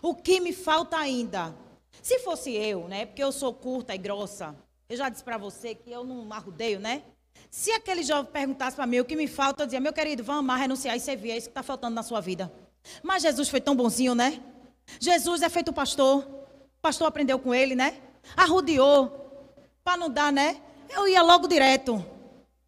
[0.01, 1.55] O que me falta ainda?
[2.03, 3.07] Se fosse eu, né?
[3.07, 4.55] Porque eu sou curta e grossa.
[4.89, 7.03] Eu já disse para você que eu não arrudeio, né?
[7.51, 10.41] Se aquele jovem perguntasse para mim o que me falta, eu dizia, meu querido, vamos
[10.41, 11.31] amar, renunciar e servir.
[11.31, 12.53] É isso que está faltando na sua vida.
[13.03, 14.43] Mas Jesus foi tão bonzinho, né?
[15.01, 16.23] Jesus é feito pastor.
[16.23, 18.01] O pastor aprendeu com ele, né?
[18.37, 19.53] Arrudeou.
[19.83, 20.61] Para não dar, né?
[20.89, 22.05] Eu ia logo direto.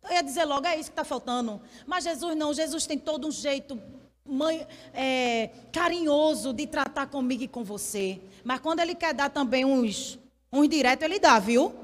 [0.05, 1.61] Eu ia dizer logo, é isso que está faltando.
[1.87, 3.81] Mas Jesus não, Jesus tem todo um jeito
[4.29, 8.21] mãe, é, carinhoso de tratar comigo e com você.
[8.45, 10.19] Mas quando ele quer dar também uns,
[10.53, 11.75] uns diretos, ele dá, viu?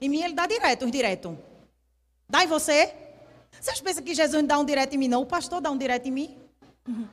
[0.00, 1.36] Em mim ele dá direto, uns diretos.
[2.28, 2.94] Dá em você?
[3.60, 5.08] Vocês pensam que Jesus dá um direto em mim?
[5.08, 6.38] Não, o pastor dá um direto em mim.
[6.86, 7.08] Uhum.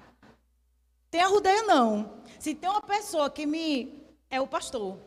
[1.09, 2.11] Tem arrudeia, não.
[2.39, 4.03] Se tem uma pessoa que me.
[4.29, 4.97] É o pastor.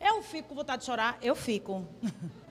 [0.00, 1.86] Eu fico com vontade de chorar, eu fico.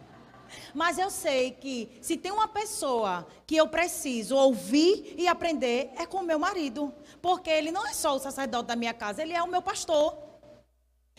[0.74, 6.06] Mas eu sei que se tem uma pessoa que eu preciso ouvir e aprender, é
[6.06, 6.94] com o meu marido.
[7.22, 10.18] Porque ele não é só o sacerdote da minha casa, ele é o meu pastor.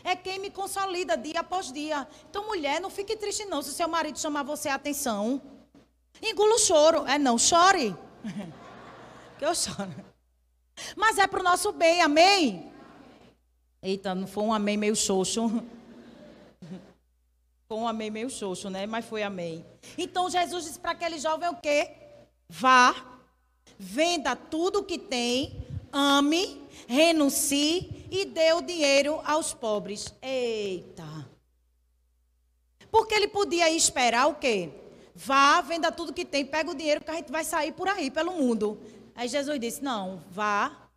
[0.05, 2.09] É quem me consolida dia após dia.
[2.29, 5.41] Então, mulher, não fique triste não se seu marido chamar você a atenção.
[6.21, 7.07] Engula o choro.
[7.07, 7.97] É não, chore.
[9.39, 9.95] que eu choro.
[10.97, 12.73] Mas é para o nosso bem, amém?
[13.83, 15.63] Eita, não foi um amém meio xoxo.
[17.73, 18.85] Foi um amém meio xoxo, né?
[18.85, 19.65] Mas foi amém.
[19.97, 21.91] Então Jesus disse para aquele jovem o quê?
[22.47, 23.19] Vá,
[23.79, 30.15] venda tudo o que tem, ame, renuncie e dê o dinheiro aos pobres.
[30.21, 31.27] Eita.
[32.91, 34.69] Porque ele podia esperar o quê?
[35.15, 38.11] Vá, venda tudo que tem, pega o dinheiro que a gente vai sair por aí,
[38.11, 38.79] pelo mundo.
[39.15, 40.91] Aí Jesus disse: Não, vá,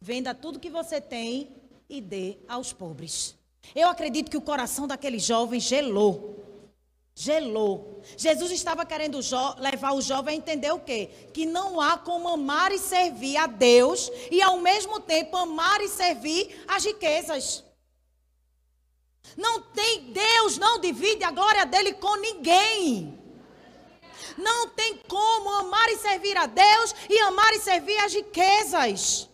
[0.00, 1.54] venda tudo que você tem
[1.90, 3.41] e dê aos pobres.
[3.74, 6.32] Eu acredito que o coração daquele jovem gelou.
[7.14, 8.02] Gelou.
[8.16, 9.18] Jesus estava querendo
[9.58, 11.10] levar o jovem a entender o quê?
[11.32, 15.88] Que não há como amar e servir a Deus e ao mesmo tempo amar e
[15.88, 17.64] servir as riquezas.
[19.36, 23.18] Não tem Deus não divide a glória dele com ninguém.
[24.36, 29.28] Não tem como amar e servir a Deus e amar e servir as riquezas.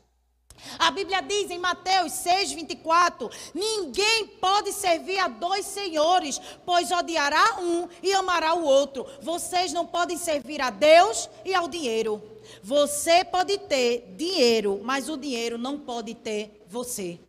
[0.78, 7.60] A Bíblia diz em Mateus 6, 24: Ninguém pode servir a dois senhores, pois odiará
[7.60, 9.06] um e amará o outro.
[9.20, 12.22] Vocês não podem servir a Deus e ao dinheiro.
[12.62, 17.20] Você pode ter dinheiro, mas o dinheiro não pode ter você.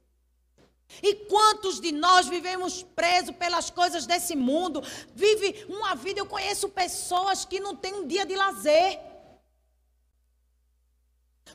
[1.03, 4.83] E quantos de nós vivemos presos pelas coisas desse mundo?
[5.13, 8.99] Vive uma vida, eu conheço pessoas que não têm um dia de lazer.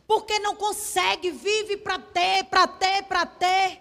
[0.06, 3.80] Porque não consegue, vive para ter, para ter, para ter.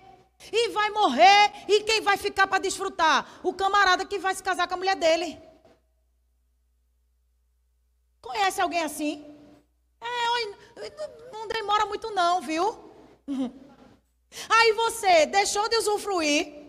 [0.52, 1.65] E vai morrer.
[1.67, 3.39] E quem vai ficar para desfrutar?
[3.43, 5.39] O camarada que vai se casar com a mulher dele.
[8.21, 9.26] Conhece alguém assim?
[10.02, 12.91] É, não demora muito não, viu?
[14.50, 16.63] Aí você deixou de usufruir.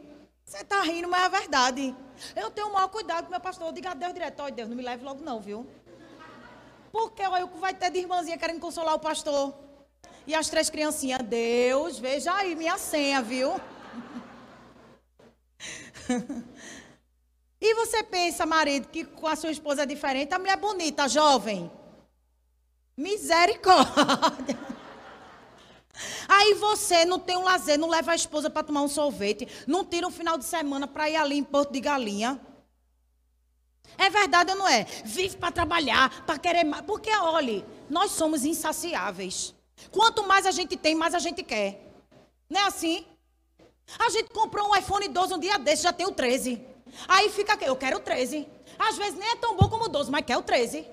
[0.45, 1.97] Você está rindo, mas é verdade.
[2.37, 3.69] Eu tenho o maior cuidado com meu pastor.
[3.69, 5.67] Eu digo a Deus direto, olha Deus, não me leve logo não, viu?
[6.95, 9.53] Porque olha o que vai ter de irmãzinha querendo consolar o pastor.
[10.29, 13.61] E as três criancinhas, Deus, veja aí minha senha, viu?
[17.61, 21.09] e você pensa, marido, que com a sua esposa é diferente, a mulher é bonita,
[21.09, 21.69] jovem.
[22.97, 24.57] Misericórdia.
[26.29, 29.85] Aí você não tem um lazer, não leva a esposa para tomar um sorvete, não
[29.85, 32.41] tira um final de semana para ir ali em Porto de Galinha.
[33.97, 34.85] É verdade ou não é?
[35.05, 36.85] Vive para trabalhar, para querer mais.
[36.85, 39.55] Porque, olhe, nós somos insaciáveis.
[39.91, 41.93] Quanto mais a gente tem, mais a gente quer.
[42.49, 43.07] Não é assim?
[43.99, 46.61] A gente comprou um iPhone 12 um dia desse, já tem o 13.
[47.09, 48.49] Aí fica aqui, eu quero o 13.
[48.79, 50.87] Às vezes nem é tão bom como o 12, mas quer o 13.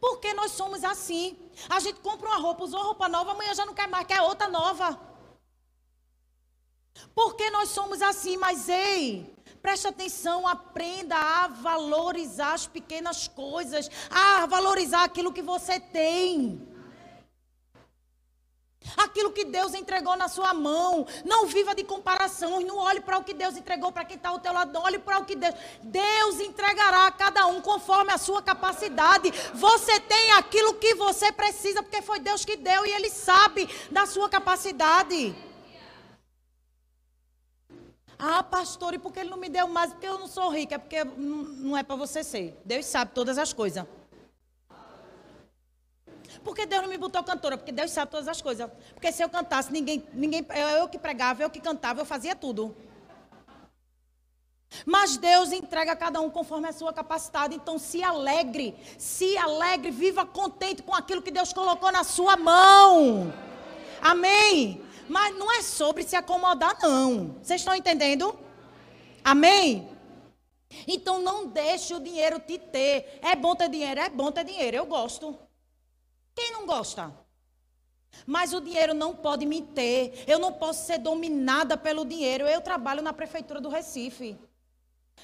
[0.00, 1.36] Porque nós somos assim.
[1.68, 4.48] A gente compra uma roupa, usou roupa nova, amanhã já não quer mais, quer outra
[4.48, 4.98] nova.
[7.14, 14.46] Porque nós somos assim, mas ei, preste atenção, aprenda a valorizar as pequenas coisas, a
[14.46, 16.66] valorizar aquilo que você tem.
[18.96, 21.06] Aquilo que Deus entregou na sua mão.
[21.24, 22.64] Não viva de comparações.
[22.64, 24.72] Não olhe para o que Deus entregou para quem está ao teu lado.
[24.72, 25.54] Não olhe para o que Deus.
[25.82, 29.30] Deus entregará a cada um conforme a sua capacidade.
[29.54, 34.06] Você tem aquilo que você precisa, porque foi Deus que deu e Ele sabe da
[34.06, 35.47] sua capacidade.
[38.18, 39.92] Ah, pastor, e por que ele não me deu mais?
[39.92, 42.60] Porque eu não sou rica, é porque não é para você ser.
[42.64, 43.86] Deus sabe todas as coisas.
[46.42, 47.56] Por que Deus não me botou cantora?
[47.56, 48.68] Porque Deus sabe todas as coisas.
[48.94, 50.44] Porque se eu cantasse, ninguém, ninguém,
[50.78, 52.74] eu que pregava, eu que cantava, eu fazia tudo.
[54.84, 57.54] Mas Deus entrega a cada um conforme a sua capacidade.
[57.54, 63.32] Então se alegre, se alegre, viva contente com aquilo que Deus colocou na sua mão.
[64.00, 64.82] Amém?
[65.08, 67.36] Mas não é sobre se acomodar, não.
[67.42, 68.38] Vocês estão entendendo?
[69.24, 69.88] Amém?
[70.86, 73.18] Então não deixe o dinheiro te ter.
[73.22, 74.00] É bom ter dinheiro?
[74.00, 74.76] É bom ter dinheiro.
[74.76, 75.36] Eu gosto.
[76.34, 77.12] Quem não gosta?
[78.26, 80.24] Mas o dinheiro não pode me ter.
[80.26, 82.46] Eu não posso ser dominada pelo dinheiro.
[82.46, 84.38] Eu trabalho na prefeitura do Recife.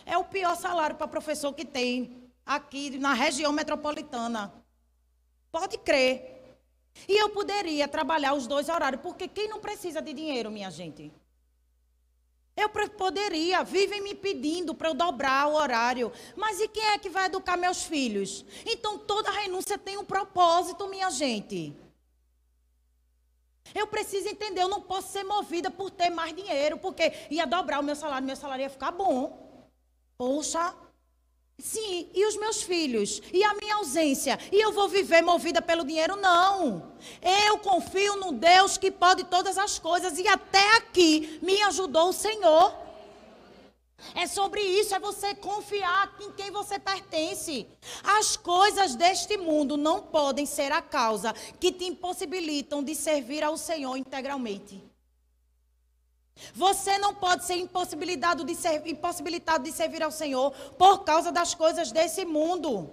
[0.06, 4.52] É o pior salário para professor que tem aqui na região metropolitana.
[5.52, 6.33] Pode crer.
[7.08, 11.12] E eu poderia trabalhar os dois horários, porque quem não precisa de dinheiro, minha gente?
[12.56, 16.12] Eu poderia, vivem me pedindo para eu dobrar o horário.
[16.36, 18.44] Mas e quem é que vai educar meus filhos?
[18.64, 21.74] Então toda renúncia tem um propósito, minha gente.
[23.74, 27.80] Eu preciso entender, eu não posso ser movida por ter mais dinheiro, porque ia dobrar
[27.80, 29.68] o meu salário, meu salário ia ficar bom.
[30.16, 30.72] Poxa,
[31.58, 33.22] Sim, e os meus filhos?
[33.32, 34.38] E a minha ausência?
[34.50, 36.16] E eu vou viver movida pelo dinheiro?
[36.16, 36.92] Não.
[37.46, 42.12] Eu confio no Deus que pode todas as coisas e até aqui me ajudou o
[42.12, 42.74] Senhor.
[44.14, 47.66] É sobre isso, é você confiar em quem você pertence.
[48.02, 53.56] As coisas deste mundo não podem ser a causa que te impossibilitam de servir ao
[53.56, 54.93] Senhor integralmente.
[56.54, 61.54] Você não pode ser impossibilitado de, ser, impossibilitado de servir ao Senhor por causa das
[61.54, 62.90] coisas desse mundo.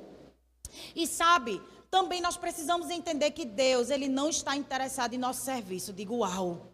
[0.95, 5.91] E sabe, também nós precisamos entender que Deus, Ele não está interessado em nosso serviço.
[5.91, 6.71] Digo, uau.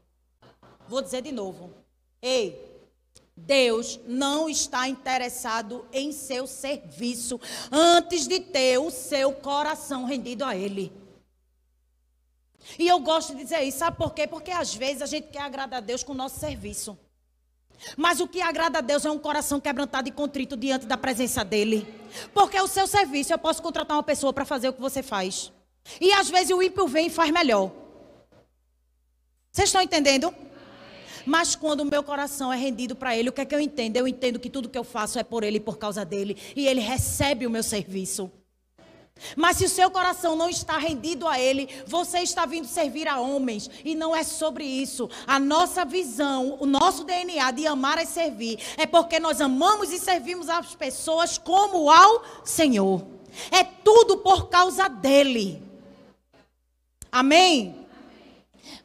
[0.87, 1.73] Vou dizer de novo.
[2.21, 2.67] Ei,
[3.35, 7.39] Deus não está interessado em seu serviço
[7.71, 10.91] antes de ter o seu coração rendido a Ele.
[12.77, 14.27] E eu gosto de dizer isso, sabe por quê?
[14.27, 16.97] Porque às vezes a gente quer agradar a Deus com o nosso serviço.
[17.95, 21.43] Mas o que agrada a Deus é um coração quebrantado e contrito diante da presença
[21.43, 21.87] dEle.
[22.33, 25.51] Porque o seu serviço, eu posso contratar uma pessoa para fazer o que você faz.
[26.01, 27.71] E às vezes o ímpio vem e faz melhor.
[29.51, 30.33] Vocês estão entendendo?
[31.25, 33.97] Mas quando o meu coração é rendido para Ele, o que é que eu entendo?
[33.97, 36.37] Eu entendo que tudo que eu faço é por Ele e por causa dEle.
[36.55, 38.31] E Ele recebe o meu serviço.
[39.35, 43.19] Mas se o seu coração não está rendido a Ele, você está vindo servir a
[43.19, 43.69] homens.
[43.83, 45.09] E não é sobre isso.
[45.25, 49.99] A nossa visão, o nosso DNA de amar e servir, é porque nós amamos e
[49.99, 53.05] servimos as pessoas como ao Senhor.
[53.51, 55.61] É tudo por causa dEle.
[57.11, 57.87] Amém?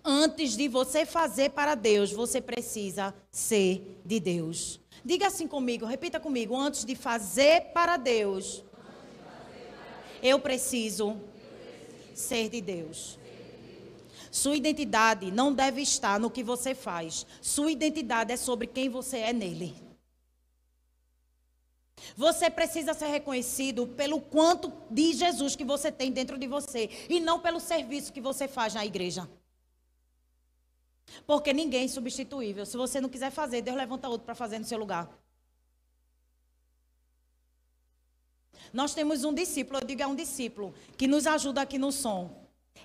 [0.05, 4.81] Antes de você fazer para Deus, você precisa ser de Deus.
[5.05, 6.57] Diga assim comigo, repita comigo.
[6.57, 8.65] Antes de fazer para Deus
[10.23, 11.21] eu preciso
[12.15, 13.19] ser de Deus.
[14.31, 17.27] Sua identidade não deve estar no que você faz.
[17.41, 19.75] Sua identidade é sobre quem você é nele.
[22.17, 27.21] Você precisa ser reconhecido pelo quanto de Jesus que você tem dentro de você e
[27.21, 29.29] não pelo serviço que você faz na igreja.
[31.27, 32.65] Porque ninguém é substituível.
[32.65, 35.11] Se você não quiser fazer, Deus levanta outro para fazer no seu lugar.
[38.73, 42.31] Nós temos um discípulo, eu digo é um discípulo, que nos ajuda aqui no som.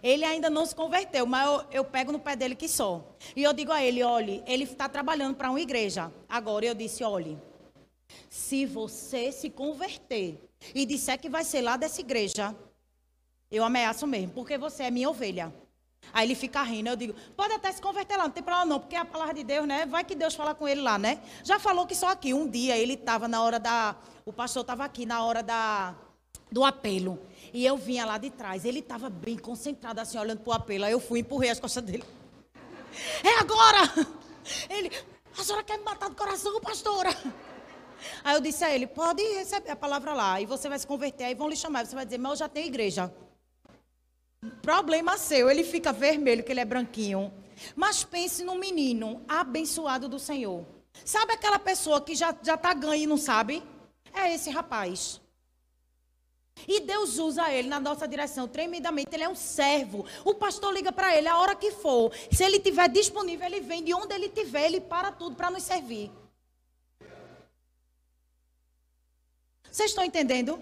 [0.03, 3.15] Ele ainda não se converteu, mas eu, eu pego no pé dele que só.
[3.35, 6.11] E eu digo a ele: olhe, ele está trabalhando para uma igreja.
[6.27, 7.37] Agora eu disse: olhe,
[8.29, 10.39] se você se converter
[10.75, 12.55] e disser que vai ser lá dessa igreja,
[13.49, 15.53] Eu ameaço mesmo, porque você é minha ovelha.
[16.13, 16.89] Aí ele fica rindo.
[16.89, 19.43] Eu digo, pode até se converter lá, não tem problema não, porque a palavra de
[19.43, 19.85] Deus, né?
[19.85, 21.21] Vai que Deus fala com ele lá, né?
[21.43, 23.95] Já falou que só aqui, um dia ele estava na hora da.
[24.25, 25.95] O pastor estava aqui na hora da,
[26.51, 27.19] do apelo.
[27.53, 28.65] E eu vinha lá de trás.
[28.65, 30.85] Ele estava bem concentrado, assim, olhando para o apelo.
[30.85, 32.03] Aí eu fui e empurrei as costas dele.
[33.23, 33.79] É agora!
[34.69, 34.91] Ele,
[35.37, 37.09] a senhora quer me matar do coração, pastora?
[38.23, 40.39] Aí eu disse a ele, pode receber a palavra lá.
[40.39, 41.85] E você vai se converter, aí vão lhe chamar.
[41.85, 43.13] Você vai dizer, mas eu já tenho igreja.
[44.61, 47.33] Problema seu, ele fica vermelho, que ele é branquinho.
[47.75, 50.65] Mas pense num menino abençoado do Senhor.
[51.03, 53.63] Sabe aquela pessoa que já está ganha e não sabe?
[54.13, 55.21] É esse rapaz.
[56.67, 59.09] E Deus usa ele na nossa direção tremendamente.
[59.11, 60.05] Ele é um servo.
[60.23, 62.11] O pastor liga para ele a hora que for.
[62.31, 63.83] Se ele estiver disponível, ele vem.
[63.83, 66.11] De onde ele estiver, ele para tudo para nos servir.
[69.71, 70.59] Vocês estão entendendo?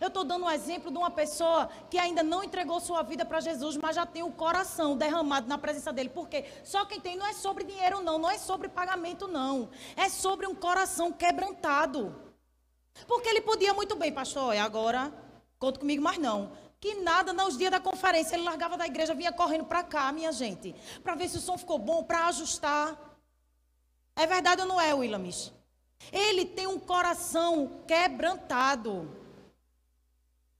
[0.00, 3.40] Eu estou dando um exemplo de uma pessoa que ainda não entregou sua vida para
[3.40, 6.08] Jesus, mas já tem o coração derramado na presença dele.
[6.08, 9.68] Porque só quem tem não é sobre dinheiro, não, não é sobre pagamento, não.
[9.96, 12.14] É sobre um coração quebrantado.
[13.06, 15.12] Porque ele podia muito bem, pastor, e agora,
[15.58, 16.52] conta comigo, mas não.
[16.80, 20.30] Que nada, nos dias da conferência, ele largava da igreja, vinha correndo para cá, minha
[20.30, 22.96] gente, para ver se o som ficou bom, para ajustar.
[24.14, 25.52] É verdade ou não é, Willamis?
[26.12, 29.15] Ele tem um coração quebrantado.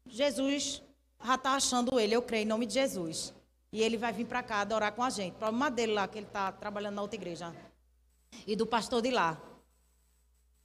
[0.09, 0.83] Jesus
[1.25, 3.35] já está achando ele, eu creio, em nome de Jesus.
[3.73, 5.35] E ele vai vir para cá adorar com a gente.
[5.35, 7.55] O problema dele lá, que ele está trabalhando na outra igreja.
[8.47, 9.41] E do pastor de lá.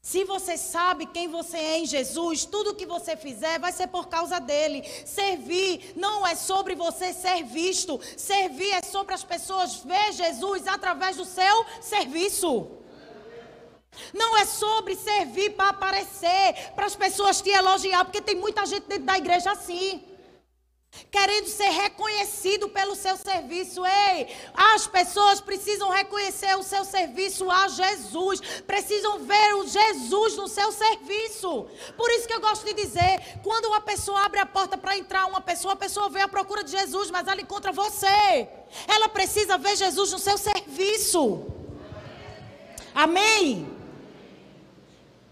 [0.02, 4.08] Se você sabe quem você é em Jesus, tudo que você fizer vai ser por
[4.08, 4.84] causa dele.
[5.06, 8.00] Servir não é sobre você ser visto.
[8.18, 12.81] Servir é sobre as pessoas ver Jesus através do seu serviço.
[14.14, 18.88] Não é sobre servir para aparecer, para as pessoas te elogiar, porque tem muita gente
[18.88, 20.04] dentro da igreja assim.
[21.10, 23.82] Querendo ser reconhecido pelo seu serviço.
[23.86, 28.42] Ei, as pessoas precisam reconhecer o seu serviço a Jesus.
[28.68, 31.66] Precisam ver o Jesus no seu serviço.
[31.96, 35.28] Por isso que eu gosto de dizer: quando uma pessoa abre a porta para entrar,
[35.28, 38.50] uma pessoa, a pessoa vem à procura de Jesus, mas ela encontra você.
[38.86, 41.46] Ela precisa ver Jesus no seu serviço.
[42.94, 43.81] Amém?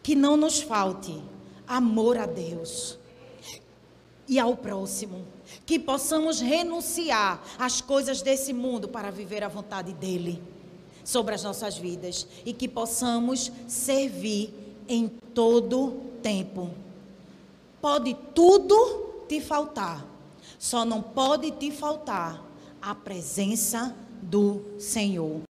[0.10, 1.22] Que não nos falte
[1.68, 2.98] amor a Deus
[4.28, 5.24] e ao próximo.
[5.68, 10.42] Que possamos renunciar às coisas desse mundo para viver a vontade dEle
[11.04, 12.26] sobre as nossas vidas.
[12.44, 14.52] E que possamos servir
[14.88, 16.72] em todo tempo.
[17.80, 20.04] Pode tudo te faltar,
[20.58, 22.44] só não pode te faltar
[22.82, 25.49] a presença do Senhor.